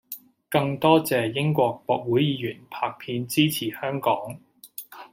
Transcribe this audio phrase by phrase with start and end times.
[0.49, 4.39] 更多謝英國國會議員拍片支持香港